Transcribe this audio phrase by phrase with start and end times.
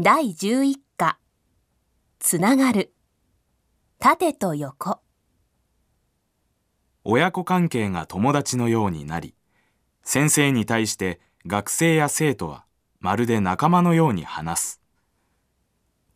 [0.00, 1.20] 第11課
[2.18, 2.92] つながる
[4.00, 4.98] 縦と横
[7.04, 9.36] 親子関係が友達のようになり、
[10.02, 12.64] 先生に対して学生や生徒は
[12.98, 14.80] まるで仲間のように話す。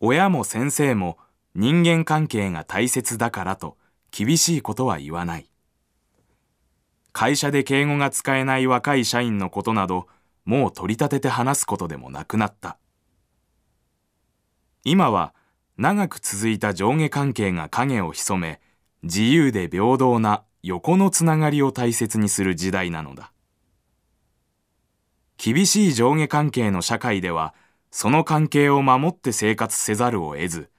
[0.01, 1.17] 親も先生も
[1.55, 3.77] 人間関係が大切だからと
[4.11, 5.49] 厳しいことは言わない。
[7.13, 10.07] 会社で敬語が使えない若い社員のことなど、
[10.43, 12.77] もう取り立てて話すことでもなくなった。
[14.83, 15.33] 今は
[15.77, 18.61] 長く続いた上下関係が影を潜め、
[19.03, 23.31] 自由で平等な横のつながりを大切にする時代なのだ。
[25.37, 27.53] 厳しい上下関係の社会では、
[27.91, 30.69] その関係を守って生活せざるを得ず、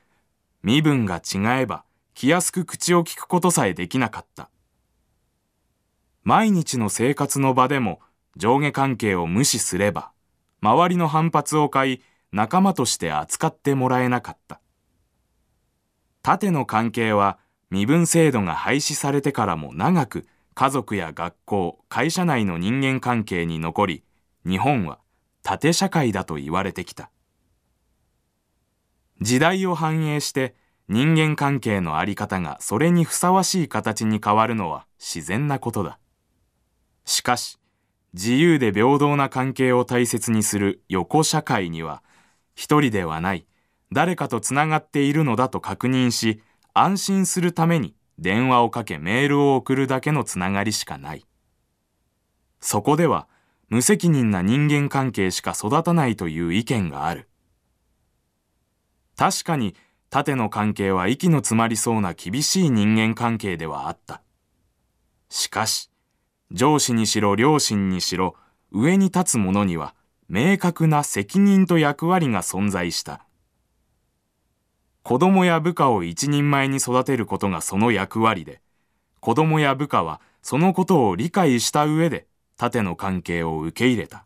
[0.62, 4.50] 身分が違えば気安く口を聞くことさえできなかった。
[6.22, 8.00] 毎日の生活の場でも
[8.36, 10.12] 上下関係を無視すれば、
[10.60, 14.60] 周りの反発を買い、仲間として扱ってもらえなかった。
[16.22, 17.38] 縦の関係は
[17.70, 24.04] 身分制度が廃止されてからも長く家族や学校、会社内の人間関係に残り、
[24.46, 24.98] 日本は
[25.42, 27.10] 縦社会だと言われてきた。
[29.20, 30.54] 時代を反映して
[30.88, 35.98] 人間関係のあり方がそれにふさわしい形に変わるのは自然なことだ。
[37.04, 37.58] しかし、
[38.12, 42.02] 自由で平等な関係を大切にする横社会には、
[42.60, 43.46] 一人ではない、
[43.90, 46.42] 誰かとつながっているのだと確認し、
[46.74, 51.24] 安心するために電話をかけメールを送るだけのつながりしかない。
[52.60, 53.28] そこでは、
[53.70, 57.30] 無責任な人間関係しか育たないという意見がある。
[59.16, 59.74] 確かに、
[60.10, 64.20] 縦の関係は息の詰まりそうな厳しい人間関係ではあった。
[65.30, 65.90] しかし、
[66.52, 68.36] 上司にしろ両親にしろ
[68.70, 69.94] 上に立つ者には
[70.32, 73.26] 明確な責任と役割が存在した。
[75.02, 78.60] 子供や部下を一人前に育てることがその役割で、
[79.18, 84.24] 子供や部下はそのことを理解した上で縦の関係を受け入れた。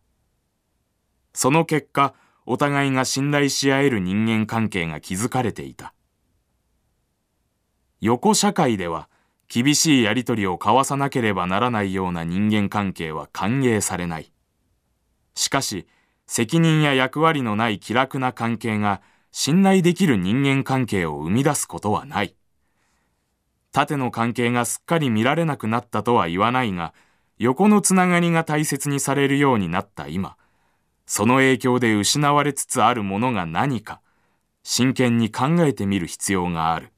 [1.33, 2.13] その結果、
[2.45, 5.95] お互いが信頼し合える人間関係が築かれていた。
[8.03, 9.09] 横社会では、
[9.49, 14.34] 厳しいやりとりを交わさなければならないような人間関係は歓迎されない。
[15.35, 15.87] しかし、
[16.27, 22.35] 責任や役割のない気楽な関係が信頼できる人間関係を生み出すことはない。
[23.73, 26.95] 縦の関係がすっかり見られなくなったとは言わないが、
[27.39, 30.37] 横のつながりが大切にされるようになった今、
[31.07, 34.01] その影響で失われつつあるものが何か、
[34.63, 36.94] 真剣に考えてみる必要がある。